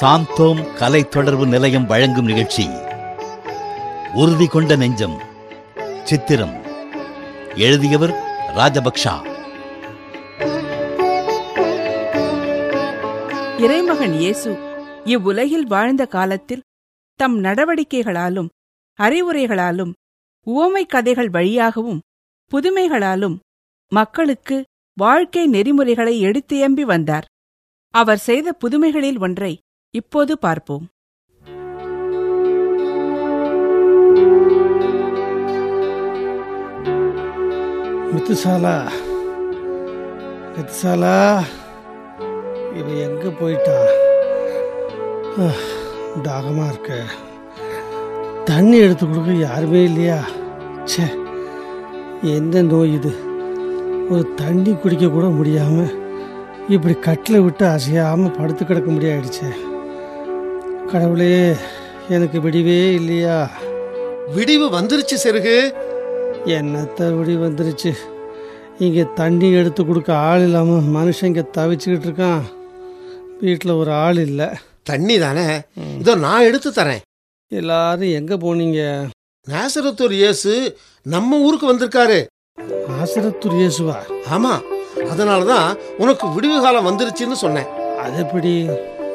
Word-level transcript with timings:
சாந்தோம் 0.00 0.74
கலை 0.74 1.08
தொடர்பு 1.08 1.46
நிலையம் 1.46 1.86
வழங்கும் 1.86 2.24
நிகழ்ச்சி. 2.24 2.68
உறுதி 4.14 4.46
கொண்ட 4.46 4.76
நெஞ்சம் 4.76 5.20
சித்திரம். 6.02 6.62
எழுதியவர் 7.54 8.10
ராஜபக்ஷா. 8.56 9.26
இறைமகன் 13.58 14.12
இயேசு 14.12 14.58
இவ்வுலகில் 15.04 15.66
வாழ்ந்த 15.66 16.06
காலத்தில் 16.06 16.62
தம் 17.14 17.44
நடவடிக்கைகளாலும் 17.44 18.48
அறிவுரைகளாலும் 18.98 19.92
உவமைக் 20.46 20.90
கதைகள் 20.90 21.30
வழியாகவும் 21.30 22.00
புதுமைகளாலும் 22.50 23.38
மக்களுக்கு 23.88 24.64
வாழ்க்கை 24.94 25.46
நெறிமுறைகளை 25.46 26.24
எடுத்தியம்பி 26.24 26.82
வந்தார். 26.82 27.24
அவர் 27.90 28.18
செய்த 28.18 28.56
புதுமைகளில் 28.64 29.20
ஒன்றை 29.20 29.60
இப்போது 29.94 30.38
பார்ப்போம். 30.38 30.86
மித்துசாலா 38.12 38.76
மித்துசாலா 40.54 41.16
இவ 42.78 42.86
எங்க 43.06 43.28
போயிட்டா? 43.30 43.76
ஆஹ், 45.44 45.62
தாகமா 46.22 46.64
இருக்க. 46.68 46.92
தண்ணி 48.44 48.76
எடுத்து 48.76 49.06
கொடுக்க 49.06 49.32
யாருமே 49.40 49.82
இல்லையா? 49.84 50.18
ச்சே 50.84 51.06
என்ன 52.36 52.62
நோய் 52.62 52.92
இது? 52.92 53.12
ஒரு 54.10 54.34
தண்ணி 54.34 54.72
குடிக்க 54.74 55.08
கூட 55.08 55.26
முடியாம 55.30 55.76
இப்படி 56.68 56.94
கட்டில் 57.00 57.40
விட்டு 57.40 57.64
அசையாம 57.66 58.38
படுத்து 58.38 58.64
கிடக்க 58.64 58.90
முடியாயிடுச்சே. 58.90 59.50
கடவுளே 60.92 61.54
எனக்கு 62.08 62.40
விடிவே 62.40 62.92
இல்லையா? 62.92 63.50
விடிவு 64.34 64.66
வந்துருச்சு 64.68 65.16
செருகு. 65.24 65.74
என்னத்த 66.46 67.16
விடி 67.16 67.36
வந்துருச்சு? 67.36 67.92
இங்கே 68.78 69.04
தண்ணி 69.14 69.52
எடுத்து 69.52 69.86
கொடுக்க 69.86 70.16
ஆள் 70.16 70.40
இல்லாமல் 70.40 70.88
மனுஷன் 70.96 71.24
இங்கே 71.24 71.44
தவிச்சுக்கிட்டு 71.56 72.08
இருக்கான். 72.08 72.42
வீட்டில் 73.40 73.72
ஒரு 73.72 73.92
ஆள் 73.92 74.18
இல்லை. 74.18 74.46
தண்ணி 74.82 75.18
தானே? 75.18 75.60
இதோ 75.98 76.14
நான் 76.14 76.42
எடுத்து 76.42 76.70
தரேன். 76.70 77.02
எல்லாரும் 77.48 78.12
எங்கே 78.12 78.34
போனீங்க? 78.34 79.08
நேசரத்தூர் 79.50 80.10
இயேசு 80.10 80.76
நம்ம 81.02 81.38
ஊருக்கு 81.38 81.72
வந்திருக்காரு. 81.72 82.26
ஆசிரத்தூர் 83.00 83.56
இயேசுவா? 83.62 83.96
ஆமா. 84.30 84.54
அதனாலதான் 85.10 85.76
உனக்கு 85.98 86.28
விடிவு 86.28 86.60
காலம் 86.60 86.86
வந்துருச்சுன்னு 86.86 87.32
சொன்னேன். 87.32 87.66
அது 87.98 88.18
எப்படி? 88.18 88.68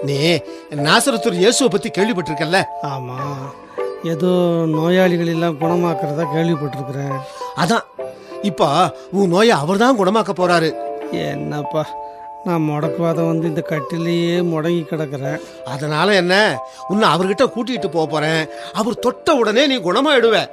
நீ 0.03 0.36
நாசரத்தூர் 0.70 1.34
இயேசுவை 1.34 1.67
பத்தி 1.67 1.90
கேள்விப்பட்டிருக்கல்ல? 1.90 2.64
ஆமாம் 2.81 3.56
ஏதோ 4.03 4.28
நோயாளிகள் 4.67 5.28
எல்லாம் 5.28 5.59
குணமாக்குறதா 5.59 6.26
கேள்விப்பட்டிருக்கிறேன். 6.36 7.17
அதான். 7.56 7.81
இப்ப 8.42 8.95
உன் 9.12 9.30
நோயை 9.30 9.50
அவர்தான் 9.50 10.00
குணமாக்க 10.00 10.30
போறாரு. 10.38 10.75
என்னப்பா 11.12 11.88
நான் 12.44 12.62
முடக்குவாதம் 12.62 13.28
வந்து 13.28 13.48
இந்த 13.48 13.64
கட்டிலேயே 13.70 14.42
முடங்கி 14.42 14.84
கிடக்கிறேன். 14.84 15.40
அதனால 15.66 16.14
என்ன? 16.14 16.59
உன்னை 16.88 17.09
அவர்கிட்ட 17.09 17.52
கூட்டிட்டு 17.56 17.92
போக 17.92 18.06
போறேன். 18.06 18.48
அவர் 18.73 19.00
தொட்ட 19.00 19.36
உடனே 19.36 19.68
நீ 19.68 19.78
குணமாயிடுவ. 19.78 20.50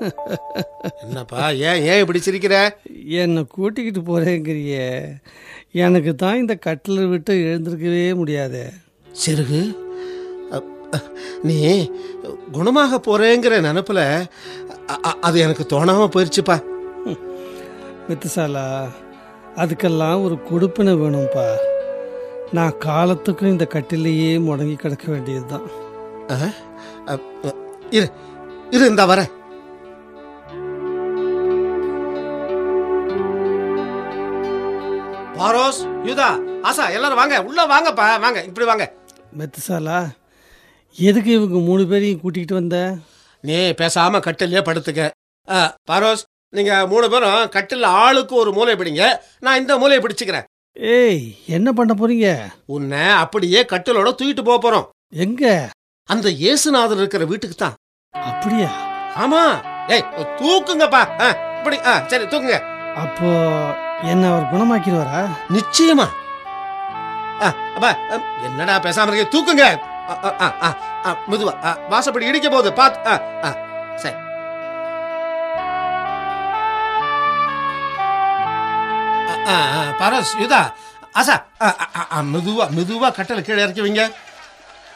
என்னப்பா 1.02 1.48
ஏன் 1.48 1.82
ஏன் 1.82 2.00
இப்படி 2.00 2.18
சிரிக்கிற? 2.18 2.70
என்னை 3.06 3.46
கூட்டிக்கிட்டு 3.46 4.00
போகிறேங்கிறியே 4.00 5.14
எனக்கு 5.82 6.12
தான் 6.22 6.40
இந்த 6.40 6.54
கட்டில் 6.66 7.00
விட்டு 7.12 7.32
எழுந்திருக்கவே 7.46 8.02
முடியாதே. 8.20 8.64
சிறுகு 9.22 9.62
நீ 11.48 11.56
குணமாக 12.56 12.98
போறேங்கிற 13.06 13.54
நினப்புல 13.66 14.00
அது 15.26 15.36
எனக்கு 15.46 15.64
தோணாம 15.72 16.06
போயிருச்சுப்பா. 16.14 16.56
வித்துசாலா 18.08 18.66
அதுக்கெல்லாம் 19.62 20.22
ஒரு 20.26 20.36
கொடுப்பினை 20.48 20.92
வேணும்ப்பா 21.02 21.46
நான் 22.56 22.78
காலத்துக்கும் 22.86 23.52
இந்த 23.54 23.66
கட்டிலேயே 23.74 24.32
முடங்கி 24.46 24.76
கிடக்க 24.78 25.06
வேண்டியது 25.14 25.46
தான் 25.52 25.66
இரு 27.96 28.06
இரு 28.74 28.84
இந்த 28.92 29.04
வரேன். 29.10 29.32
பாரோஸ் 35.38 35.80
யூதா 36.08 36.28
ஆசா 36.68 36.84
எல்லாரும் 36.96 37.20
வாங்க 37.20 37.36
உள்ள 37.48 37.60
வாங்கப்பா 37.72 38.06
வாங்க 38.24 38.38
இப்படி 38.48 38.66
வாங்க. 38.70 38.84
மெத்துசாலா 39.38 39.98
எதுக்கு 40.96 41.30
இவங்க 41.38 41.58
மூணு 41.68 41.84
பேரையும் 41.90 42.20
கூட்டிகிட்டு 42.22 42.54
வந்த? 42.58 42.78
நீ 43.44 43.56
பேசாம 43.80 44.20
கட்டிலே 44.26 44.62
படுத்துக்க. 44.68 45.04
பாரோஸ் 45.90 46.22
நீங்க 46.56 46.72
மூணு 46.92 47.06
பேரும் 47.14 47.48
கட்டில் 47.56 47.86
ஆளுக்கு 48.02 48.34
ஒரு 48.42 48.50
மூலை 48.58 48.74
பிடிங்க. 48.80 49.06
நான் 49.44 49.60
இந்த 49.62 49.78
மூலையை 49.82 50.00
பிடிச்சுக்கிறேன். 50.04 50.46
ஏய் 50.96 51.24
என்ன 51.56 51.68
பண்ண 51.78 51.92
போறீங்க? 52.00 52.28
உன்னை 52.76 53.02
அப்படியே 53.22 53.62
கட்டிலோட 53.72 54.12
தூக்கிட்டு 54.18 54.44
போக 54.50 54.58
போறோம். 54.64 54.86
எங்க? 55.24 55.44
அந்த 56.08 56.28
இயேசுநாதர் 56.42 57.00
இருக்கிற 57.02 57.24
வீட்டுக்கு 57.32 57.58
தான். 57.64 57.78
அப்படியா? 58.14 58.70
ஆமா. 59.24 59.42
ஏய் 59.94 60.08
தூக்குங்கப்பா. 60.40 61.02
இப்படி 61.58 61.78
சரி 62.12 62.24
தூக்குங்க. 62.24 62.60
அப்போ 63.02 63.30
என்ன 64.10 64.24
அவர் 64.30 64.50
குணமாக்கிடுவாரா 64.52 65.20
நிச்சயமா 65.50 66.06
என்னடா 68.46 68.74
பேசாம 68.84 69.10
இருக்க 69.10 69.26
தூக்குங்க 69.30 69.64
மெதுவா 71.30 71.52
வாசப்படி 71.90 72.28
இடிக்க 72.28 72.48
போகுது 72.48 72.70
பாத்து 72.72 73.14
சரி 73.96 74.18
பரஸ் 80.00 80.34
யுதா 80.40 80.62
ஆ, 82.06 82.20
மெதுவா 82.30 82.64
மெதுவா 82.70 83.08
கட்டளை 83.10 83.42
கீழே 83.42 83.62
இறக்கி 83.62 83.82
வைங்க 83.82 84.04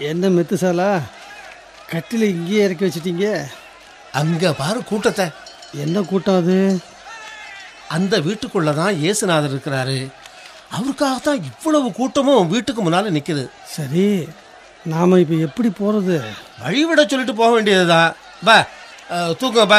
என்ன 0.03 0.31
மெத்துசாலா 0.31 0.89
கட்டில 1.91 2.25
இங்கேயே 2.33 2.65
இறக்கி 2.65 2.85
வச்சிட்டீங்க 2.87 3.27
அங்க 4.13 4.53
பாரு 4.55 4.81
கூட்டத்தை 4.85 5.27
என்ன 5.79 6.03
கூட்டம் 6.03 6.39
அது 6.39 6.57
அந்த 7.97 8.15
வீட்டுக்குள்ள 8.27 8.71
தான் 8.81 8.99
இயேசுநாதர் 9.03 9.53
இருக்கிறாரு. 9.55 9.99
அவருக்காக 10.77 11.17
தான் 11.27 11.45
இவ்வளவு 11.51 11.89
கூட்டமும் 11.99 12.51
வீட்டுக்கு 12.55 12.81
முன்னால 12.87 13.13
நிக்குது. 13.17 13.45
சரி 13.77 14.07
நாம 14.93 15.19
இப்போ 15.23 15.37
எப்படி 15.47 15.71
போறது? 15.79 16.17
வழிவிட 16.65 17.01
சொல்லிட்டு 17.13 17.35
போக 17.41 17.51
வேண்டியதுதான். 17.55 18.11
பா 18.49 18.57
தூக்குங்க 19.41 19.65
பா 19.73 19.79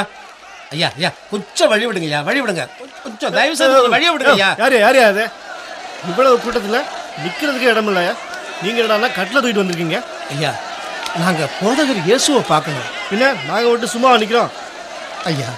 ஐயா 0.76 0.88
ஐயா 0.98 1.10
கொஞ்சம் 1.32 1.70
வழி 1.74 1.86
விடுங்க 1.90 2.08
ஐயா 2.10 2.20
வழி 2.30 2.40
விடுங்க 2.44 2.64
கொஞ்சம் 3.04 3.36
தயவு 3.38 3.56
செய்து 3.60 3.94
வழியை 3.96 4.12
விடுங்க 4.14 4.34
ஐயா. 4.40 4.50
யாரு 4.62 4.76
யாரு 4.86 5.00
அது 5.12 5.24
இவ்வளவு 6.10 6.42
கூட்டத்தில் 6.44 6.86
நிக்கிறதுக்கு 7.24 7.72
இடம் 7.72 7.90
இல்லையா? 7.92 8.14
நீங்க 8.64 8.78
என்னடா 8.84 9.10
கட்டில 9.18 9.40
தூக்கிட்டு 9.42 9.64
வந்திருக்கீங்க? 9.64 10.00
ஐயா 10.34 10.52
நாங்க 11.24 11.44
போதகர் 11.62 12.06
இயேசுவை 12.10 12.42
பார்க்கணும். 12.54 12.90
பின்ன 13.10 13.32
நாங்க 13.50 13.66
விட்டு 13.72 13.94
சும்மா 13.96 14.10
நிக்கிறோம். 14.24 14.52
ஐயா 15.32 15.50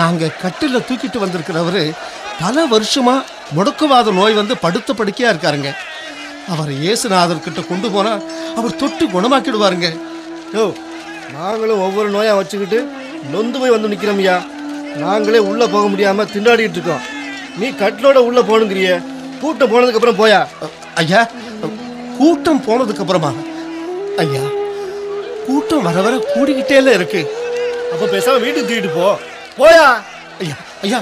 நாங்கள் 0.00 0.36
கட்டில் 0.42 0.84
தூக்கிட்டு 0.88 1.18
வந்திருக்கிறவர் 1.22 1.82
பல 2.40 2.64
வருஷமாக 2.72 3.26
முடக்குவாத 3.56 4.12
நோய் 4.18 4.38
வந்து 4.40 4.54
படுத்த 4.64 4.90
படுக்கையாக 4.98 5.32
இருக்காருங்க. 5.32 5.70
அவர் 6.54 6.70
இயேசுநாதர்கிட்ட 6.84 7.60
கொண்டு 7.68 7.88
போனால் 7.94 8.24
அவர் 8.58 8.78
தொட்டு 8.80 9.04
குணமாக்கிடுவாருங்க. 9.14 9.88
யோ 10.54 10.64
நாங்களும் 11.36 11.82
ஒவ்வொரு 11.86 12.08
நோயாக 12.16 12.38
வச்சுக்கிட்டு 12.40 12.78
நொந்து 13.32 13.58
போய் 13.60 13.74
வந்து 13.74 13.90
நிற்கிறோம் 13.92 14.22
ஐயா. 14.22 14.36
நாங்களே 15.04 15.40
உள்ளே 15.50 15.66
போக 15.74 15.84
முடியாமல் 15.92 16.30
திண்டாடிட்டு 16.32 16.78
இருக்கோம். 16.78 17.04
நீ 17.60 17.66
கட்டிலோட 17.82 18.18
உள்ளே 18.28 18.42
போகணுங்கிறிய. 18.48 18.90
கூட்டம் 19.42 19.72
போனதுக்கப்புறம் 19.72 20.20
போயா? 20.22 20.40
ஐயா 21.02 21.20
கூட்டம் 22.18 22.64
போனதுக்கப்புறமா 22.66 23.30
ஐயா 24.24 24.42
கூட்டம் 25.46 25.86
வர 25.86 26.02
வர 26.06 26.16
கூடிக்கிட்டேல 26.34 26.92
இருக்கு. 26.98 27.22
அப்போ 27.92 28.04
பேசாமல் 28.12 28.44
வீட்டுக்கு 28.44 28.68
தூக்கிட்டு 28.68 28.92
போ. 28.98 29.08
போயா 29.58 29.86
ஐயா 30.40 30.56
ஐயா 30.82 30.98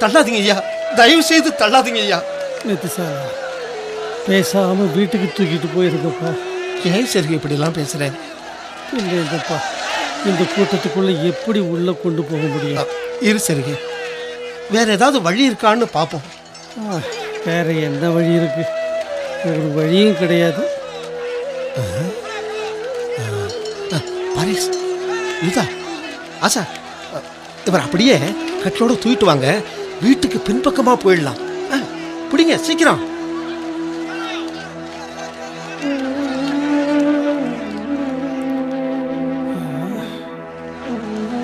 தள்ளாதீங்க 0.00 0.40
ஐயா 0.40 0.56
தயவு 0.96 1.22
செய்து 1.22 1.50
தள்ளாதீங்க 1.60 2.00
ஐயா 2.00 2.18
மெத்துசாலா 2.66 3.24
பேசாம 4.26 4.86
வீட்டுக்கு 4.94 5.26
தூக்கிட்டு 5.30 5.68
போயிருக்கப்பா 5.74 6.30
ஏன் 6.90 7.10
சரி 7.12 7.34
இப்படிலாம் 7.36 7.78
பேசுறேன் 7.78 8.14
இல்லை 8.92 9.16
இல்லைப்பா 9.16 9.58
இந்த 10.26 10.42
கூட்டத்துக்குள்ள 10.52 11.10
எப்படி 11.30 11.60
உள்ள 11.72 11.92
கொண்டு 12.02 12.22
போக 12.22 12.44
முடியும் 12.54 12.92
இரு 13.22 13.40
சரிங்க 13.46 13.74
வேற 14.70 14.86
ஏதாவது 14.92 15.18
வழி 15.22 15.42
இருக்கான்னு 15.48 15.88
பார்ப்போம் 15.96 16.26
வேற 17.46 17.66
என்ன 17.88 18.10
வழி 18.10 18.32
இருக்கு 18.38 18.64
ஒரு 19.48 19.68
வழியும் 19.76 20.18
கிடையாது 20.18 20.62
பாரிஸ் 24.36 24.68
இதா 25.48 25.64
ஆசா 26.42 26.62
இவர் 27.68 27.84
அப்படியே 27.86 28.16
கட்டிலோட 28.62 28.94
தூக்கிட்டு 29.02 29.30
வாங்க. 29.30 29.48
வீட்டுக்கு 30.04 30.38
பின்பக்கமாக 30.46 31.02
போயிடலாம். 31.04 31.40
பிடிங்க 32.30 32.54
சீக்கிரம். 32.66 33.02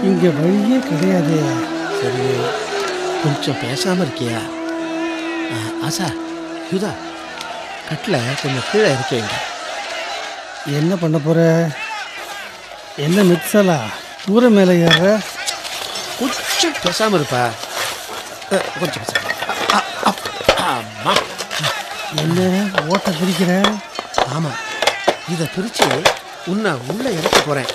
இங்க 0.09 0.29
வழியே 0.37 0.79
கிடையாது. 0.89 1.37
சரி 1.99 2.27
கொஞ்சம் 3.23 3.61
பேசாமல் 3.63 4.07
இருக்கியா? 4.07 4.41
ஆசா 5.87 6.07
யுதா 6.73 6.93
கட்டில் 7.89 8.19
கொஞ்சம் 8.43 8.69
கீழே 8.71 8.89
இருக்கீங்க 8.97 9.35
என்ன 10.79 10.93
பண்ண 11.03 11.19
போற? 11.19 11.41
என்ன 13.07 13.23
மிக்சலா? 13.31 13.79
தூரம் 14.25 14.57
மேலே 14.59 14.75
ஏற. 14.89 15.03
பேசாம 16.69 17.21
இருப்பா. 17.21 17.51
கொஞ்சம் 18.79 19.03
பேசாம. 19.03 19.31
அ, 19.73 19.75
அ, 19.75 19.83
அப், 20.05 20.17
ஆமா 20.57 21.17
என்ன 22.17 22.69
ஓட்ட 22.89 23.11
பிரிக்கிற 23.11 23.79
ஆமா. 24.17 24.51
இதை 25.31 25.49
பிரிச்சு 25.57 26.07
உன்னை 26.47 26.71
உள்ள 26.87 27.11
இறக்க 27.11 27.41
போறேன். 27.41 27.67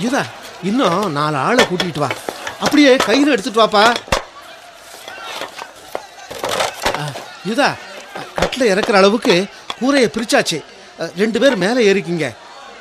யுதா 0.00 0.24
இன்னும் 0.62 1.12
நாலு 1.12 1.36
ஆளை 1.36 1.64
கூட்டிட்டு 1.64 1.98
வா. 1.98 2.08
அப்படியே 2.60 2.96
கயிறு 2.96 3.30
எடுத்துட்டு 3.30 3.62
வாப்பா. 3.62 3.94
யுதா 7.48 7.74
கட்டில் 8.34 8.74
இறக்குற 8.74 8.92
அளவுக்கு 8.92 9.46
கூரையை 9.78 10.10
பிரிச்சாச்சு. 10.10 10.64
அ, 11.00 11.10
ரெண்டு 11.18 11.40
பேர் 11.40 11.56
மேலே 11.56 11.92
ஏறிக்கிங்க. 11.92 12.34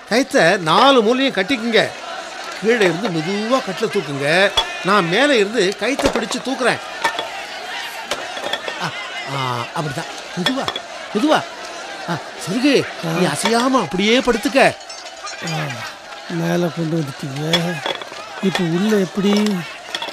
கயித்தை 0.10 0.58
நாலு 0.58 1.02
மூலையும் 1.02 1.34
கட்டிக்குங்க. 1.34 1.90
கீழே 2.62 2.86
இருந்து 2.86 3.10
மெதுவாக 3.10 3.64
கட்டில் 3.64 3.90
தூக்குங்க. 3.90 4.52
நான் 4.88 5.08
மேலே 5.08 5.38
இருந்து 5.38 5.76
கயித்தை 5.80 6.10
பிடிச்சு 6.10 6.40
தூக்குறேன். 6.46 6.80
ஆ, 8.84 8.88
ஆ, 9.34 9.38
அப்படிதான். 9.76 10.12
மெதுவா 10.36 10.66
மெதுவா. 11.14 11.40
ஆ, 12.10 12.16
சருகு 12.44 12.74
நீ 13.14 13.26
அசையாம 13.28 13.82
அப்படியே 13.84 14.20
படுத்துக்க. 14.20 14.62
மேலே 16.30 16.68
கொண்டு 16.76 16.96
வந்துட்டீங்க. 16.98 17.44
இப்போ 18.44 18.64
உள்ள 18.76 18.96
எப்படி? 18.98 19.34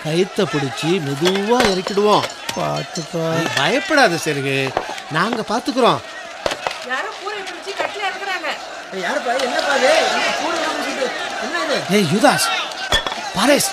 கயித்தை 0.05 0.45
பிடிச்சி 0.53 0.91
மெதுவா 1.07 1.59
இறக்கிடுவோம். 1.73 2.27
பார்த்துப்பா. 2.57 3.23
பயப்படாத 3.57 4.19
சருகு 4.25 4.57
நாங்க 5.11 5.41
பாத்துக்கிறோம் 5.49 6.01
யாரோ 6.89 7.11
கூரை 7.23 7.39
பிடிச்சி 7.41 7.73
கட்டில 7.81 8.03
இருக்கிறாங்க 8.11 8.49
ஏய் 11.91 12.07
யுதாஸ் 12.15 12.47
பாரேஸ் 13.37 13.69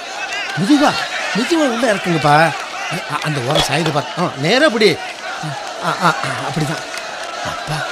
மெதுவா 0.59 0.91
மெதுவா 1.37 1.53
உள்ள 1.53 1.93
இறக்குங்கப்பா. 1.93 2.25
அ- 2.25 3.19
அந்த 3.21 3.39
ஓரம் 3.39 3.61
சாயுது 3.61 3.93
பார். 3.93 4.05
ஆ 4.19 4.31
நேரா 4.37 4.65
அப்படி 4.65 4.97
ஆ, 5.85 5.87
ஆ, 5.87 6.05
ஆ, 6.05 6.13
அப்படிதான். 6.49 6.83
அப்பா 7.45 7.85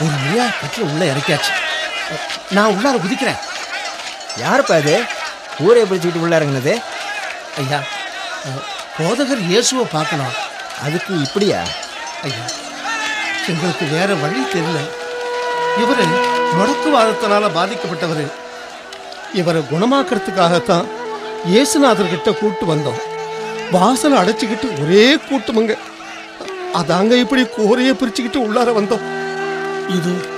ஒரு 0.00 0.10
வழியா 0.10 0.46
கட்டில 0.62 0.80
உள்ள 0.80 1.04
இறக்கியாச்சு. 1.04 1.52
நான் 2.50 2.70
உள்ளார 2.70 3.00
குதிக்கிறேன். 3.00 3.38
யாருப்பா 4.38 4.72
அது? 4.72 5.02
ஊரை 5.58 5.82
பிடிச்சிக்கிட்டு 5.82 6.18
உள்ள 6.18 6.38
இறங்குனது? 6.38 6.82
ஐயா 7.56 7.78
போதகர் 8.98 9.46
இயேசுவை 9.46 9.86
பார்க்கணும். 9.92 10.32
அதுக்கு 10.82 11.20
இப்படியா? 11.20 11.62
ஐயா 12.22 12.44
எங்களுக்கு 13.46 13.86
வேற 13.86 14.14
வழி 14.14 14.46
தெரியல. 14.52 14.90
இவரு 15.78 16.20
முடக்குவாதத்தினால 16.58 17.50
பாதிக்கப்பட்டவர். 17.50 18.32
இவரை 19.32 19.64
குணமாக்குறதுக்காகத்தான் 19.70 20.86
இயேசுநாதர்கிட்ட 21.46 22.38
கூட்டு 22.38 22.66
வந்தோம். 22.66 23.00
வாசலை 23.70 24.18
அடைச்சிக்கிட்டு 24.18 24.82
ஒரே 24.82 25.16
கூட்டமுங்க 25.16 25.78
அதாங்க 26.74 27.20
இப்படி 27.20 27.44
கோரையை 27.44 27.94
பிரிச்சுக்கிட்டு 27.94 28.36
உள்ளார 28.36 28.72
வந்தோம். 28.72 29.22
இது 29.90 30.28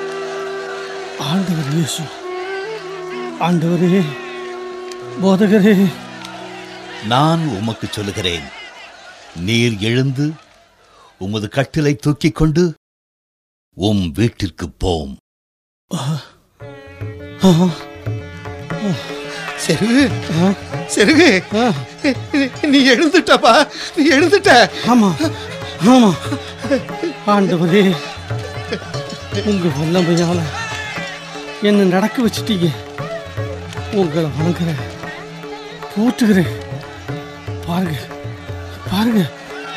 ஆண்டவர் 1.19 1.73
இயேசு. 1.73 2.03
ஆண்டவரே 3.41 4.03
போதகரே. 5.23 5.87
நான் 7.09 7.47
உமக்கு 7.47 7.88
சொல்லுகிறேன். 7.91 8.43
நீர் 9.37 9.76
எழுந்து 9.79 10.31
உமது 11.19 11.49
கட்டிலை 11.52 11.97
தூக்கிக் 11.97 12.35
கொண்டு 12.35 12.75
உம் 13.75 14.11
வீட்டிற்கு 14.11 14.70
போம். 14.70 15.17
ஆ, 15.94 16.06
செருகு 17.43 17.44
ஆ, 17.44 17.69
செருகு. 19.64 21.43
ஆ, 21.56 21.73
நீ 22.62 22.88
எழுந்துட்டப்பா. 22.91 23.69
நீ 23.97 24.08
எழுந்துட்ட. 24.08 24.70
ஆமா. 24.87 25.31
ஆமா. 25.87 26.14
ஆண்டவரே 27.26 27.97
உங்க 29.44 29.69
வல்லமையால 29.79 30.41
என்னை 31.62 31.85
நடக்க 31.87 32.23
வச்சிட்டீங்க? 32.23 32.70
உங்களை 33.93 34.29
வணங்குறேன் 34.38 34.82
போற்றுகிறேன் 35.97 36.52
பாருங்க 37.67 37.99
பாருங்க. 38.91 39.31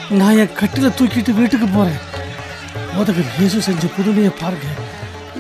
நான் 0.10 0.38
என் 0.38 0.56
கட்டில 0.60 0.90
தூக்கிட்டு 0.90 1.34
வீட்டுக்கு 1.34 1.68
போறேன். 1.68 2.00
போதகர் 2.98 3.40
இயேசு 3.40 3.62
செஞ்ச 3.62 3.88
புதுமையை 3.88 4.32
பாருங்க. 4.40 4.66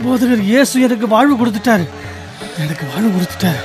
போதகர் 0.03 0.41
இயேசு 0.41 0.81
எனக்கு 0.81 1.07
வாழ்வு 1.07 1.45
கொடுத்துட்டாரு. 1.45 1.87
எனக்கு 2.57 2.85
வாழ்வு 2.93 3.09
கொடுத்துட்டாரு. 3.09 3.61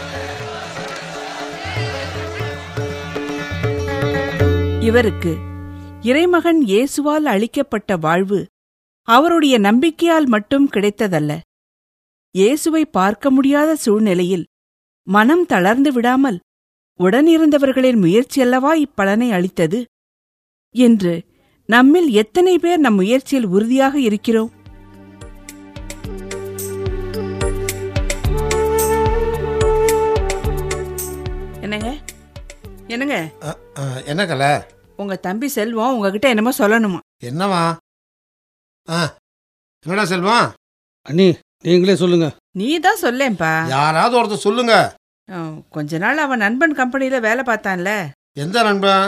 இவருக்கு 4.89 5.33
இறைமகன் 6.09 6.61
இயேசுவால் 6.71 7.27
அளிக்கப்பட்ட 7.33 7.97
வாழ்வு 8.05 8.41
அவருடைய 9.09 9.55
நம்பிக்கையால் 9.67 10.27
மட்டும் 10.35 10.67
கிடைத்ததல்ல. 10.75 11.33
இயேசுவை 12.35 12.83
பார்க்க 12.99 13.31
முடியாத 13.37 13.71
சூழ்நிலையில் 13.85 14.45
மனம் 15.07 15.45
தளர்ந்து 15.53 15.93
விடாமல் 15.97 16.39
உடனிருந்தவர்களின் 17.01 18.03
முயற்சியல்லவா 18.05 18.73
இப்பலனை 18.85 19.29
அளித்தது? 19.37 19.81
என்று 20.75 21.15
நம்மில் 21.69 22.11
எத்தனை 22.23 22.55
பேர் 22.65 22.85
நம் 22.87 22.99
முயற்சியில் 23.01 23.49
உறுதியாக 23.55 23.95
இருக்கிறோம்? 24.09 24.53
என்னங்க? 31.65 31.91
என்னங்க? 32.95 33.19
என்ன 34.13 34.23
கலை? 34.31 34.53
உங்க 35.03 35.15
தம்பி 35.27 35.49
செல்வம் 35.57 35.95
உங்ககிட்ட 35.95 36.27
என்னமோ 36.33 36.53
சொல்லணுமா? 36.59 37.01
என்னவா 37.29 37.63
ஆ 38.89 38.99
என்னடா 39.85 40.05
செல்வம்? 40.13 40.47
அண்ணி 41.07 41.27
நீங்களே 41.67 41.97
சொல்லுங்க. 42.03 42.27
நீ 42.61 42.69
தான் 42.87 43.03
சொல்லேன்பா 43.05 43.53
யாராவது 43.75 44.15
ஒருத்தர் 44.19 44.47
சொல்லுங்க. 44.47 44.75
கொஞ்ச 45.75 45.99
நாள் 46.05 46.25
அவன் 46.25 46.43
நண்பன் 46.45 46.75
கம்பெனியில 46.81 47.19
வேலை 47.27 47.43
பார்த்தான்ல. 47.49 47.91
எந்த 48.45 48.57
நண்பன்? 48.69 49.07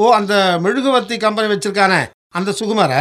ஓ 0.00 0.10
அந்த 0.18 0.34
மெழுகுவர்த்தி 0.64 1.16
கம்பெனி 1.24 1.48
வச்சிருக்கானே 1.52 2.00
அந்த 2.38 2.50
சுகுமார? 2.58 2.92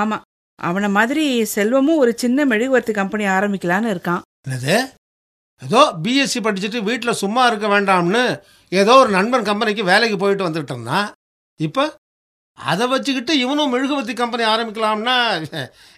ஆமா 0.00 0.18
அவன 0.58 0.88
மாதிரி 0.96 1.24
செல்வமும் 1.54 2.00
ஒரு 2.02 2.12
சின்ன 2.22 2.44
மெழுகுவர்த்தி 2.50 2.92
கம்பெனி 2.98 3.24
ஆரம்பிக்கலான்னு 3.36 3.92
இருக்கான். 3.94 4.22
என்னது? 4.46 4.76
ஏதோ 5.62 5.80
பிஎஸ்சி 6.04 6.38
படிச்சுட்டு 6.44 6.78
வீட்டில் 6.88 7.20
சும்மா 7.22 7.42
இருக்க 7.48 7.66
வேண்டாம்னு 7.74 8.22
ஏதோ 8.72 8.94
ஒரு 9.02 9.10
நண்பன் 9.16 9.48
கம்பெனிக்கு 9.48 9.84
வேலைக்கு 9.90 10.16
போயிட்டு 10.22 10.46
வந்துட்டு 10.46 10.74
இருந்தான். 10.74 11.08
இப்போ 11.60 11.84
அதை 12.58 12.84
வச்சுக்கிட்டு 12.86 13.32
இவனும் 13.38 13.72
மெழுகுவர்த்தி 13.72 14.14
கம்பெனி 14.14 14.44
ஆரம்பிக்கலாம்னா 14.44 15.16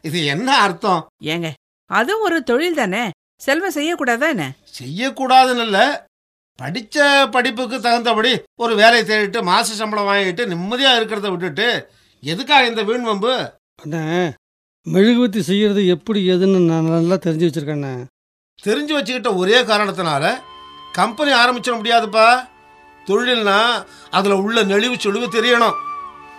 இது 0.05 0.19
என்ன 0.27 0.49
அர்த்தம்? 0.59 1.03
ஏங்க 1.33 1.49
அதுவும் 1.91 2.25
ஒரு 2.27 2.39
தொழில் 2.43 2.81
தானே? 2.81 3.03
செல்வம் 3.41 3.77
செய்யக்கூடாதா 3.77 4.27
என்ன? 4.29 4.45
செய்யக்கூடாதுன்னு 4.75 5.65
இல்லை 5.67 5.85
படித்த 6.59 6.99
படிப்புக்கு 7.33 7.77
தகுந்தபடி 7.79 8.31
ஒரு 8.59 8.73
வேலையை 8.75 9.05
தேடிட்டு 9.05 9.41
மாச 9.49 9.75
சம்பளம் 9.75 10.09
வாங்கிட்டு 10.11 10.45
நிம்மதியாக 10.47 10.99
இருக்கிறத 10.99 11.31
விட்டுட்டு 11.31 11.67
எதுக்காக 12.23 12.67
இந்த 12.67 12.83
வீண் 12.83 13.09
வம்பு 13.09 13.33
அண்ணே 13.83 14.03
மெழுகுவத்தி 14.87 15.41
செய்யறது 15.43 15.83
எப்படி 15.87 16.21
எதுன்னு 16.35 16.59
நான் 16.71 16.91
நல்லா 16.91 17.17
தெரிஞ்சு 17.17 17.47
வச்சிருக்கேண்ணே 17.47 17.93
தெரிஞ்சு 18.63 18.93
வச்சுக்கிட்ட 18.95 19.31
ஒரே 19.37 19.59
காரணத்தினால 19.63 20.25
கம்பெனி 20.95 21.33
ஆரம்பிச்சிட 21.35 21.75
முடியாதுப்பா. 21.77 22.29
தொழில்னா 23.09 23.85
அதில் 24.11 24.33
உள்ள 24.33 24.63
நெளிவு 24.63 24.97
சுழிவு 24.99 25.29
தெரியணும். 25.37 25.77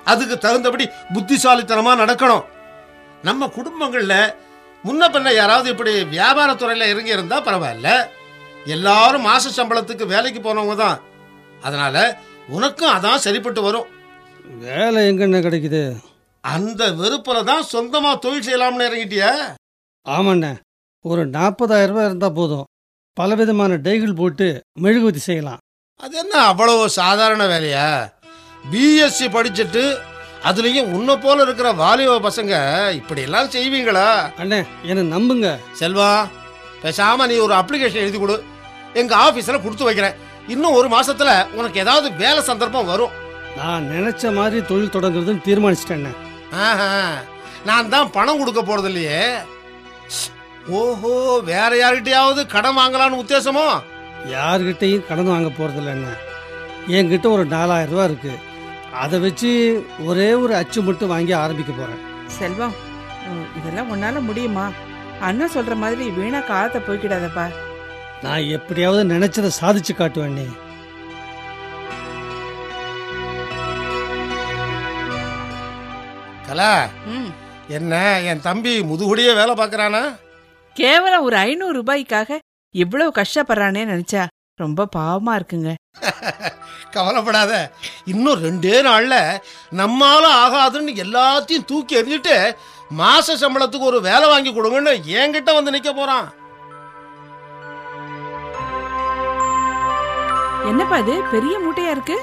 அதுக்கு 0.06 0.38
தகுந்தபடி 0.38 0.88
புத்திசாலித்தனமாக 1.14 2.06
நடக்கணும். 2.06 2.46
நம்ம 3.24 3.48
குடும்பங்களில் 3.48 4.34
முன்ன 4.84 5.08
பின்ன 5.14 5.34
யாராவது 5.34 5.70
இப்படி 5.70 5.94
வியாபாரத்துறையில் 6.04 6.90
இறங்கி 6.90 7.16
இருந்தால் 7.16 7.44
பரவாயில்ல. 7.44 7.90
எல்லாரும் 8.66 9.26
மாச 9.26 9.52
சம்பளத்துக்கு 9.56 10.06
வேலைக்கு 10.06 10.40
போனவங்க 10.40 10.76
தான். 10.76 11.00
அதனால 11.62 12.20
உனக்கும் 12.48 12.94
அதான் 12.94 13.24
சரிப்பட்டு 13.26 13.62
வரும். 13.62 13.88
வேலை 14.60 15.00
எங்கண்ணே 15.10 15.40
கிடைக்குது? 15.46 15.96
அந்த 16.42 16.92
வெறுப்புல 16.92 17.44
தான் 17.44 17.64
சொந்தமா 17.74 18.20
தொழில் 18.20 18.46
செய்யலாம்னு 18.48 18.88
இறங்கிட்டியா? 18.90 19.32
ஆமாண்ணே. 20.06 20.52
ஒரு 21.02 21.28
நாற்பதாயிரம் 21.28 21.90
ரூபாய் 21.90 22.06
இருந்தால் 22.06 22.34
போதும். 22.34 22.68
பலவிதமான 23.14 23.76
டைகள் 23.76 24.16
போட்டு 24.16 24.62
மெழுகுவத்தி 24.82 25.22
செய்யலாம். 25.30 25.62
அது 26.00 26.16
என்ன 26.18 26.36
அவ்வளவு 26.50 26.84
சாதாரண 26.98 27.44
வேலையா? 27.52 27.86
பிஎஸ்சி 28.72 29.28
படிச்சுட்டு 29.36 29.84
அதுலயும் 30.44 30.92
உன்னை 30.96 31.16
போல 31.18 31.46
இருக்கிற 31.46 31.68
வாலிப 31.80 32.18
பசங்க 32.26 32.54
இப்படி 33.00 33.22
எல்லாம் 33.22 33.50
செய்வீங்களா? 33.56 34.06
அண்ணே 34.42 34.60
என்னை 34.90 35.04
நம்புங்க. 35.14 35.48
செல்வா 35.80 36.10
பேசாம 36.84 37.28
நீ 37.28 37.36
ஒரு 37.46 37.54
அப்ளிகேஷன் 37.54 38.04
எழுதி 38.04 38.20
கொடு. 38.20 38.36
எங்க 38.96 39.14
ஆபீஸ்ல 39.24 39.58
கொடுத்து 39.62 39.88
வைக்கிறேன். 39.88 40.18
இன்னும் 40.48 40.78
ஒரு 40.80 40.88
மாசத்துல 40.88 41.30
உனக்கு 41.58 41.78
ஏதாவது 41.80 42.08
வேலை 42.22 42.42
சந்தர்ப்பம் 42.44 42.90
வரும். 42.92 43.16
நான் 43.58 43.90
நினைச்ச 43.96 44.34
மாதிரி 44.34 44.60
தொழில் 44.66 44.96
தொடங்குறதுன்னு 44.96 45.46
தீர்மானிச்சிட்டேண்ணே 45.48 46.14
ஆஹா, 46.66 46.90
நான் 47.66 47.90
தான் 47.90 48.12
பணம் 48.12 48.40
கொடுக்க 48.40 48.62
போறது 48.64 48.90
இல்லையே 48.92 49.22
ஓஹோ 50.80 51.12
வேற 51.52 51.72
யார்கிட்டயாவது 51.76 52.42
கடன் 52.48 52.78
வாங்கலாம்னு 52.78 53.22
உத்தேசமோ? 53.24 53.68
யார்கிட்டையும் 54.26 55.08
கடன் 55.08 55.26
வாங்க 55.26 55.50
போகிறதில்ல 55.50 55.96
என்ன 55.98 56.10
என்கிட்ட 56.88 57.30
ஒரு 57.32 57.46
நாலாயிரம் 57.46 57.94
ரூபா 57.94 58.04
இருக்கு. 58.04 58.34
அதை 58.94 59.20
வச்சு 59.20 59.50
ஒரே 60.06 60.34
ஒரு 60.34 60.56
அச்சு 60.56 60.82
மட்டும் 60.82 61.10
வாங்கி 61.10 61.34
ஆரம்பிக்க 61.34 61.72
போகிறேன் 61.72 62.04
செல்வம் 62.40 62.76
இதெல்லாம் 63.58 63.92
உன்னால 63.92 64.20
முடியுமா? 64.22 64.66
அண்ணன் 65.20 65.54
சொல்ற 65.56 65.76
மாதிரி 65.76 66.10
வீணா 66.10 66.40
காலத்தை 66.40 66.82
போய்க்கிடாதப்பா. 66.82 67.46
நான் 68.24 68.44
எப்படியாவது 68.48 69.04
நினைச்சதை 69.14 69.52
சாதிச்சு 69.62 69.94
காட்டுவேன் 69.96 70.38
நீ 70.40 70.48
கலா 76.48 76.72
ம் 77.06 77.30
என்ன 77.70 77.94
என் 78.22 78.42
தம்பி 78.42 78.74
முதுகுடியே 78.82 79.32
வேலை 79.36 79.54
பார்க்கறானா? 79.56 80.04
கேவலம் 80.76 81.24
ஒரு 81.24 81.38
ஐநூறு 81.38 81.84
ரூபாய்க்காக 81.84 82.40
இவ்வளவு 82.78 83.12
கஷ்டப்படுறானே 83.12 83.84
நினைச்சா 83.92 84.24
ரொம்ப 84.60 84.88
பாவமா 84.96 85.32
இருக்குங்க. 85.38 85.72
கவலைப்படாத. 86.94 87.52
இன்னும் 88.06 88.44
ரெண்டே 88.44 88.76
நாள்ல 88.88 89.16
நம்மால 89.76 90.24
ஆகாதுன்னு 90.44 90.94
எல்லாத்தையும் 91.04 91.66
தூக்கி 91.66 91.98
எறிஞ்சிட்டு 91.98 92.36
மாச 92.98 93.36
சம்பளத்துக்கு 93.42 93.90
ஒரு 93.92 94.02
வேலை 94.02 94.28
வாங்கி 94.30 94.52
கொடுங்கன்னு 94.52 94.94
என்கிட்ட 95.18 95.54
வந்து 95.54 95.72
நிக்க 95.72 95.92
போறான். 95.94 96.28
என்னப்பா 100.70 100.98
இது? 100.98 101.16
பெரிய 101.32 101.60
மூட்டையா 101.60 101.90
இருக்கு? 101.90 102.18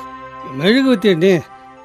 மெழுகுவத்தி 0.58 1.10
அண்ணி 1.10 1.34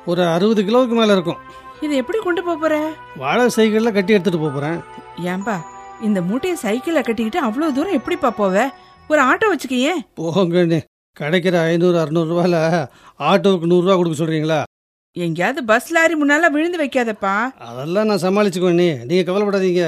ஒரு 0.06 0.24
அறுபது 0.28 0.62
கிலோவுக்கு 0.64 0.96
மேலே 1.00 1.12
இருக்கும். 1.12 1.42
இதை 1.82 1.98
எப்படி 1.98 2.20
கொண்டு 2.20 2.44
போப் 2.44 2.62
போற? 2.62 2.76
வாழை 3.18 3.50
சைக்கிளில் 3.50 3.94
கட்டி 3.94 4.16
எடுத்துகிட்டு 4.16 4.46
போகிறேன் 4.46 4.80
ஏன்பா 5.26 5.58
இந்த 6.00 6.22
மூட்டையை 6.22 6.58
சைக்கிள்ல 6.64 7.02
கட்டிக்கிட்டு 7.02 7.40
அவ்வளவு 7.40 7.74
தூரம் 7.74 7.94
எப்படிப்பா 7.94 8.30
போவ? 8.32 8.56
ஒரு 9.10 9.22
ஆட்டோ 9.22 9.48
வச்சுக்கியே. 9.50 9.94
போங்க 10.14 10.60
அண்ணி 10.60 10.80
கிடைக்கிற 11.18 11.56
ஐநூறு 11.66 11.98
அறநூறுவாயில் 12.00 12.60
ஆட்டோவுக்கு 13.20 13.70
நூறுரூவா 13.72 13.96
கொடுக்க 13.96 14.18
சொல்கிறீங்களா 14.18 14.60
எங்கேயாவது 15.16 15.62
பஸ் 15.66 15.90
லாரி 15.92 16.16
முன்னால 16.16 16.50
விழுந்து 16.52 16.78
வைக்காதப்பா. 16.82 17.34
அதெல்லாம் 17.68 18.08
நான் 18.08 18.24
சமாளிச்சுக்குவேன் 18.24 18.80
நீ 18.82 18.88
நீங்கள் 19.06 19.28
கவலைப்படாதீங்க. 19.30 19.86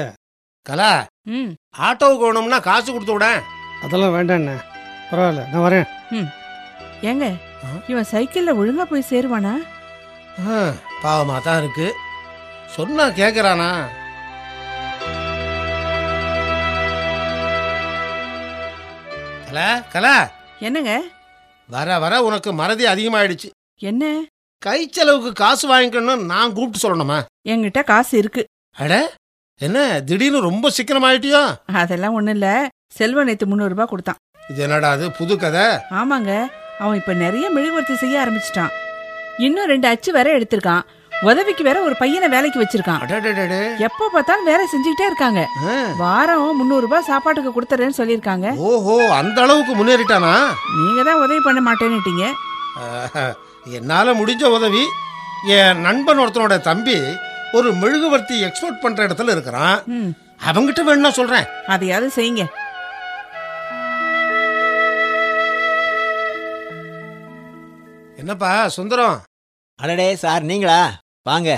கலா 0.66 0.90
ம். 1.26 1.50
ஆட்டோவுக்கு 1.78 2.26
வேணும்னா 2.26 2.58
காசு 2.60 2.88
கொடுத்து 2.92 3.14
விட. 3.14 3.28
அதெல்லாம் 3.82 4.14
வேண்டாண்ணே 4.16 4.56
பரவாயில்ல 5.10 5.44
நான் 5.52 5.66
வரேன். 5.66 5.86
ஏங்க 7.02 7.24
ஆ? 7.64 7.68
இவன் 7.86 8.10
சைக்கிள்ல 8.12 8.50
ஒழுங்கா 8.60 8.84
போய் 8.84 9.10
சேருவானா? 9.10 9.54
பாவமா 11.02 11.36
தான் 11.42 11.58
இருக்கு. 11.62 11.86
சொன்னா 12.76 13.04
கேக்குறானா? 13.18 13.70
கலா 19.52 19.78
கலா. 19.78 20.30
என்னங்க? 20.58 21.02
வர 21.68 21.98
வர 21.98 22.22
உனக்கு 22.22 22.52
மறதி 22.52 22.84
அதிகமாயிடுச்சு. 22.84 23.50
என்ன? 23.80 24.24
கை 24.58 24.88
செலவுக்கு 24.92 25.32
காசு 25.32 25.68
வாங்கிக்கணும்னு 25.68 26.24
நான் 26.24 26.52
கூப்பிட்டு 26.52 26.86
சொல்லணுமா? 26.88 27.22
என்கிட்ட 27.48 27.84
காசு 27.84 28.18
இருக்கு. 28.18 28.44
அட 28.76 29.14
என்ன 29.60 30.00
திடீர்னு 30.00 30.40
ரொம்ப 30.40 30.70
சிக்கனமாயிட்டியோ? 30.82 31.54
அதெல்லாம் 31.72 32.12
ஒண்ணும் 32.12 32.32
இல்ல. 32.32 32.68
செல்வன் 32.92 33.24
நேத்து 33.24 33.46
முந்நூறு 33.46 33.68
ரூபாய் 33.68 33.86
கொடுத்தான். 33.86 34.16
இது 34.48 34.62
என்னடா 34.62 34.90
அது 34.90 35.10
புது 35.10 35.38
கதை? 35.38 35.66
ஆமாங்க. 35.90 36.46
அவன் 36.78 36.96
இப்ப 36.96 37.12
நிறைய 37.12 37.50
மெழுகுவர்த்தி 37.50 37.96
செய்ய 37.96 38.26
ஆரம்பிச்சிட்டான். 38.26 38.72
இன்னும் 39.38 39.66
ரெண்டு 39.66 39.88
அச்சு 39.88 40.12
வேற 40.12 40.38
எடுத்திருக்கான். 40.38 40.82
உதவிக்கு 41.30 41.64
வேற 41.64 41.82
ஒரு 41.82 41.96
பையனை 41.96 42.28
வேலைக்கு 42.28 42.58
வச்சிருக்கான். 42.62 43.76
எப்ப 43.78 44.08
பார்த்தாலும் 44.12 44.44
வேலை 44.44 44.64
செஞ்சுக்கிட்டே 44.72 45.04
இருக்காங்க. 45.10 45.48
ஆ. 45.68 45.74
வாரம் 45.96 46.56
முந்நூறு 46.56 46.80
ரூபாய் 46.80 47.02
சாப்பாட்டுக்கு 47.02 47.52
கொடுத்துறேன்னு 47.56 47.98
சொல்லியிருக்காங்க. 47.98 48.56
ஓஹோ 48.56 49.14
அந்த 49.14 49.42
அளவுக்கு 49.42 49.74
முன்னேறிட்டானா? 49.74 50.32
நீங்க 50.78 51.02
தான் 51.02 51.22
உதவி 51.22 51.40
பண்ண 51.40 51.60
மாட்டேன்னுட்டீங்க. 51.68 52.24
என்னால 53.64 54.14
முடிஞ்ச 54.14 54.44
உதவி 54.44 54.84
என் 55.46 55.80
நண்பன் 55.80 56.18
ஒருத்தனோட 56.18 56.60
தம்பி 56.60 56.96
ஒரு 57.52 57.72
மெழுகுவர்த்தி 57.72 58.36
எக்ஸ்போர்ட் 58.44 58.82
பண்ற 58.82 59.06
இடத்துல 59.06 59.30
இருக்கிறான். 59.30 59.78
அவங்கிட்ட 60.50 60.82
வேணும்னா 60.82 61.10
சொல்றேன். 61.10 61.46
அதையாவது 61.66 62.10
செய்யுங்க. 62.16 62.44
என்னப்பா 68.16 68.68
சுந்தரம்? 68.68 69.20
அடடே 69.78 70.14
சார் 70.16 70.42
நீங்களா? 70.42 70.80
வாங்க. 71.22 71.50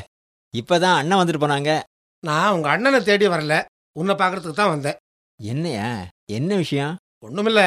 இப்பதான் 0.54 0.96
அண்ணன் 0.96 1.18
வந்துட்டு 1.18 1.42
போனாங்க. 1.44 1.82
நான் 2.20 2.52
உங்க 2.52 2.68
அண்ணனை 2.70 3.02
தேடி 3.02 3.26
வரல. 3.26 3.64
உன்னை 3.92 4.14
பார்க்கறதுக்கு 4.14 4.52
தான் 4.52 4.68
வந்தேன். 4.68 4.96
என்னையா? 5.40 6.06
என்ன 6.32 6.56
விஷயம்? 6.56 6.96
ஒண்ணுமில்ல. 7.26 7.62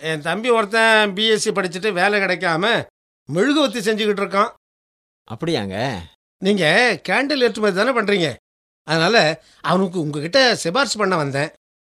என் 0.00 0.20
தம்பி 0.20 0.50
ஒருத்தன் 0.50 1.12
பிஎஸ்சி 1.14 1.50
படிச்சுட்டு 1.56 1.92
வேலை 1.92 2.20
கிடைக்காம 2.20 2.86
மெழுகுவர்த்தி 3.28 3.80
செஞ்சுக்கிட்டு 3.80 4.22
இருக்கான். 4.24 4.52
அப்படியாங்க? 5.30 5.76
நீங்க 6.44 6.64
கேண்டில் 7.08 7.44
ஏற்றுமதி 7.46 7.76
தானே 7.76 7.92
பண்றீங்க. 7.98 8.28
அதனால 8.88 9.16
அவனுக்கு 9.60 10.00
உங்ககிட்ட 10.00 10.56
சிபாரிசு 10.56 10.98
பண்ண 10.98 11.16
வந்தேன். 11.16 11.50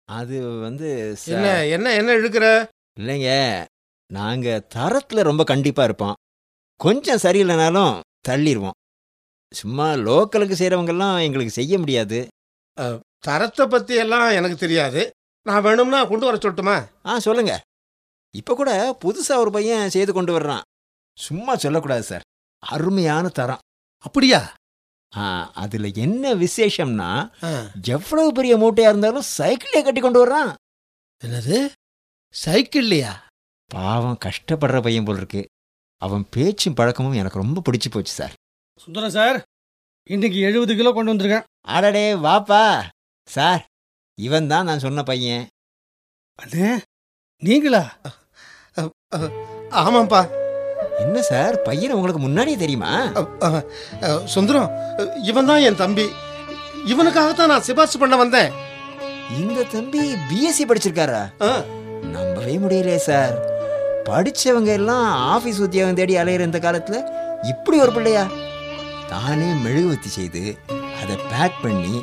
அது 0.09 0.37
வந்து 0.61 1.17
சார், 1.17 1.35
என்ன 1.35 1.67
என்ன 1.67 1.93
என்ன 1.93 2.13
இழுக்கிற? 2.13 2.47
இல்லைங்க. 3.01 3.31
நாங்க 4.11 4.67
தரத்துல 4.75 5.23
ரொம்ப 5.23 5.45
கண்டிப்பா 5.45 5.85
இருப்போம். 5.85 6.17
கொஞ்சம் 6.77 7.23
சரியில்லைனாலும் 7.23 8.01
தள்ளிடுவோம் 8.29 8.72
சும்மா 9.61 9.89
லோக்கலுக்கு 10.07 10.55
செய்கிறவங்கெல்லாம் 10.61 11.17
எங்களுக்கு 11.27 11.59
செய்ய 11.59 11.79
முடியாது. 11.79 12.19
தரத்தை 13.27 13.67
பத்தி 13.67 13.95
எல்லாம் 14.05 14.29
எனக்கு 14.39 14.57
தெரியாது. 14.57 15.03
நான் 15.47 15.63
வேணும்னா 15.63 16.01
கொண்டு 16.05 16.25
வர 16.27 16.39
சொல்லட்டுமா? 16.39 16.77
ஆ 17.07 17.19
சொல்லுங்க. 17.19 17.53
இப்போ 18.37 18.53
கூட 18.55 18.73
புதுசா 19.03 19.35
ஒரு 19.43 19.51
பையன் 19.57 19.93
செய்து 19.97 20.13
கொண்டு 20.13 20.33
வர்றான். 20.39 20.65
சும்மா 21.19 21.53
சொல்லக்கூடாது 21.57 22.03
சார். 22.03 22.27
அருமையான 22.63 23.29
தரம். 23.39 23.63
அப்படியா? 24.07 24.41
ஆ 25.17 25.25
அதுல 25.63 25.89
என்ன 26.05 26.35
விசேஷம்னா 26.43 27.11
எவ்வளவு 27.89 28.33
பெரிய 28.33 28.53
மூட்டையா 28.63 28.89
இருந்தாலும் 28.93 29.31
சைக்கிளே 29.39 29.81
கட்டி 29.85 30.01
கொண்டு 30.01 30.21
வர்றான். 30.23 30.53
என்னது? 31.25 31.59
சைக்கிள்லையா? 32.45 33.13
பாவம் 33.75 34.19
கஷ்டப்படுற 34.25 34.83
பையன் 34.83 35.05
போல் 35.05 35.21
இருக்கு. 35.23 35.43
அவன் 36.03 36.25
பேச்சும் 36.35 36.79
பழக்கமும் 36.79 37.21
எனக்கு 37.23 37.43
ரொம்ப 37.43 37.59
பிடிச்சு 37.61 37.91
போச்சு 37.91 38.15
சார். 38.21 38.35
சுந்தரம் 38.83 39.15
சார் 39.17 39.39
இன்னைக்கு 40.11 40.39
எழுபது 40.49 40.73
கிலோ 40.75 40.91
கொண்டு 40.93 41.13
வந்திருக்கேன். 41.13 41.47
அடடே 41.75 42.07
வாப்பா. 42.27 42.63
சார் 43.29 43.63
இவன் 44.19 44.49
தான் 44.53 44.67
நான் 44.69 44.85
சொன்ன 44.85 45.03
பையன். 45.11 45.45
அண்ணே 46.39 46.71
நீங்களா? 47.43 47.83
ஆமாப்பா 49.83 50.23
என்ன 51.03 51.23
சார் 51.31 51.55
பையன் 51.63 51.95
உங்களுக்கு 51.97 52.21
முன்னாடியே 52.23 52.57
தெரியுமா? 52.57 52.91
சுந்தரம் 54.35 54.71
இவன் 55.31 55.49
தான் 55.51 55.65
என் 55.69 55.81
தம்பி. 55.83 56.07
இவனுக்காகத்தான் 56.93 57.53
நான் 57.53 57.67
சிபாரிசு 57.69 57.99
பண்ண 58.03 58.17
வந்தேன். 58.17 58.51
இந்த 59.41 59.61
தம்பி 59.75 60.03
பிஎஸ்சி 60.29 60.65
படிச்சிருக்காரா? 60.69 61.23
ஆ, 61.49 61.51
நம்பவே 62.17 62.57
முடியலையே 62.65 63.01
சார். 63.11 63.35
படிச்சவங்க 64.09 64.71
எல்லாம் 64.81 65.07
ஆபீஸ் 65.35 65.65
உத்தியோகம் 65.67 65.99
தேடி 66.01 66.17
அலையிற 66.23 66.49
இந்த 66.51 66.61
காலத்துல 66.67 66.97
இப்படி 67.53 67.77
ஒரு 67.85 67.93
பிள்ளையா? 67.93 68.25
தானே 69.13 69.53
மெழுகுவத்தி 69.53 70.09
செய்து 70.09 70.59
அதை 71.01 71.17
பேக் 71.17 71.63
பண்ணி 71.63 72.03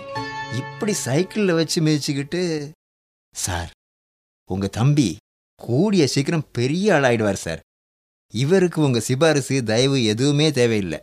இப்படி 0.54 0.94
சைக்கிளில் 0.94 1.54
வச்சு 1.54 1.82
மிதிச்சுக்கிட்டு 1.82 2.72
சார் 3.36 3.72
உங்க 4.46 4.68
தம்பி 4.68 5.18
கூடிய 5.56 6.08
சீக்கிரம் 6.08 6.51
பெரிய 6.51 6.94
ஆளாயிடுவார் 6.94 7.34
சார். 7.34 7.60
இவருக்கு 8.34 8.82
உங்க 8.82 9.00
சிபாரிசு 9.00 9.63
தயவு 9.63 10.04
எதுவுமே 10.04 10.51
தேவையில்லை. 10.51 11.00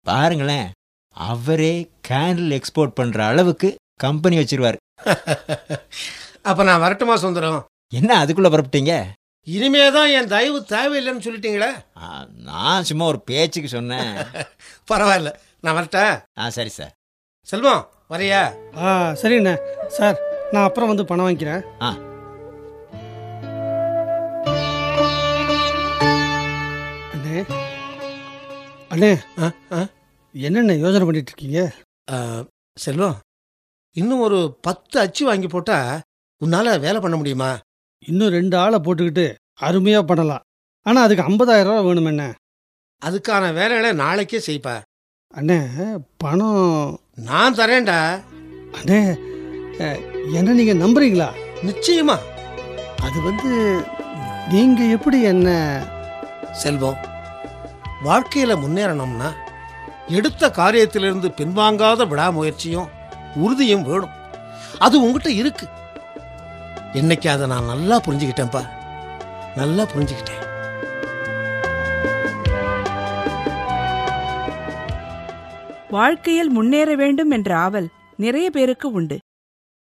பாருங்களேன் 0.00 0.70
அவரே 1.08 1.90
கேண்டில் 2.08 2.60
எக்ஸ்போர்ட் 2.60 2.94
பண்ற 2.94 3.26
அளவுக்கு 3.26 3.76
கம்பெனி 3.94 4.36
வச்சிருவார். 4.38 4.76
அப்ப 6.42 6.62
நான் 6.62 6.80
வரட்டுமா 6.80 7.16
சுந்தரம்? 7.16 7.64
என்ன 7.94 8.24
அதுக்குள்ள 8.24 8.50
புறப்பட்டீங்க? 8.50 9.10
இனிமே 9.46 9.90
தான் 9.90 10.08
என் 10.08 10.26
தயவு 10.26 10.58
தேவையில்லைன்னு 10.68 11.24
சொல்லிட்டீங்களே? 11.24 11.70
நான் 12.42 12.82
சும்மா 12.82 13.04
ஒரு 13.04 13.20
பேச்சுக்கு 13.20 13.68
சொன்னேன். 13.68 14.10
பரவாயில்ல. 14.90 15.30
நான் 15.60 15.76
வரட்டேன் 15.76 16.14
ஆ 16.38 16.48
சரி 16.48 16.68
சார். 16.68 16.92
செல்வம் 17.48 17.82
வரையா? 18.10 18.42
ஆ 18.78 18.86
சரிண்ணே 19.22 19.54
சார் 19.88 20.16
நான் 20.50 20.64
அப்புறம் 20.64 20.88
வந்து 20.88 21.04
பணம் 21.04 21.26
வாங்கிக்கிறேன். 21.26 21.62
ஆ. 21.82 21.90
அண்ணே. 27.14 27.38
அண்ணே. 28.90 29.10
ஆ, 29.38 29.46
ஆ. 29.72 29.80
என்னென்ன 30.34 30.74
யோசனை 30.76 31.04
பண்ணிட்டு 31.06 31.32
இருக்கீங்க 31.32 31.60
செல்வம் 32.76 33.16
இன்னும் 33.96 34.20
ஒரு 34.20 34.38
பத்து 34.62 35.00
அச்சு 35.00 35.24
வாங்கி 35.24 35.46
போட்டா 35.46 35.78
உன்னால 36.40 36.80
வேலை 36.80 37.00
பண்ண 37.00 37.16
முடியுமா? 37.16 37.50
இன்னும் 38.08 38.34
ரெண்டு 38.36 38.54
ஆளை 38.62 38.78
போட்டுக்கிட்டு 38.84 39.26
அருமையாக 39.66 40.04
பண்ணலாம். 40.10 40.44
ஆனால் 40.86 41.04
அதுக்கு 41.06 41.26
ஐம்பதாயிரம் 41.30 41.68
ரூபா 41.68 41.82
வேணும் 41.86 42.10
என்ன 42.12 42.24
அதுக்கான 43.02 43.44
வேலைகளை 43.58 43.90
நாளைக்கே 44.00 44.38
செய்ப்பா. 44.46 44.74
அண்ணே 45.34 45.58
பணம் 46.22 47.00
நான் 47.28 47.58
தரேன்டா. 47.60 47.98
அண்ணே 48.78 49.00
என்ன 50.38 50.54
நீங்கள் 50.58 50.82
நம்புறீங்களா? 50.82 51.28
நிச்சயமா. 51.68 52.16
அது 53.06 53.18
வந்து 53.28 53.52
நீங்கள் 54.54 54.92
எப்படி 54.96 55.18
என்ன? 55.32 55.48
செல்வம் 56.62 57.00
வாழ்க்கையில 58.06 58.52
முன்னேறணும்னா 58.62 59.30
எடுத்த 60.18 60.48
காரியத்திலிருந்து 60.58 61.28
பின்வாங்காத 61.38 62.06
விடாமுயற்சியும் 62.10 62.90
உறுதியும் 63.44 63.86
வேணும். 63.90 64.16
அது 64.84 64.94
உங்ககிட்ட 65.04 65.30
இருக்கு. 65.40 65.66
இன்னைக்கு 66.94 67.30
அதை 67.30 67.46
நான் 67.46 67.64
நல்லா 67.64 68.00
புரிஞ்சுக்கிட்டேன்ப்பா. 68.06 68.62
நல்லா 69.56 69.86
புரிஞ்சுக்கிட்டேன். 69.92 70.40
வாழ்க்கையில் 75.90 76.50
முன்னேற 76.50 76.94
வேண்டும் 76.94 77.30
என்ற 77.30 77.56
ஆவல் 77.56 77.88
நிறைய 78.16 78.50
பேருக்கு 78.50 78.90
உண்டு. 78.90 79.18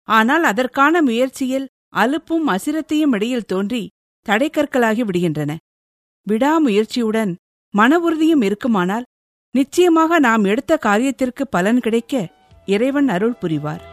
ஆனால் 0.03 0.43
அதற்கான 0.43 1.01
முயற்சியில் 1.01 1.67
அலுப்பும் 1.95 2.47
அசிரத்தையும் 2.47 3.13
இடையில் 3.13 3.45
தோன்றி 3.45 3.89
தடைக்கற்களாகி 4.29 5.03
விடுகின்றன. 5.09 5.55
விடாமுயற்சியுடன் 6.27 7.35
மன 7.71 7.99
உறுதியும் 7.99 8.41
இருக்குமானால் 8.41 9.03
நிச்சயமாக 9.51 10.19
நாம் 10.19 10.43
எடுத்த 10.43 10.79
காரியத்திற்கு 10.81 11.41
பலன் 11.49 11.79
கிடைக்க 11.79 12.27
இறைவன் 12.65 13.09
அருள் 13.09 13.39
புரிவார். 13.41 13.90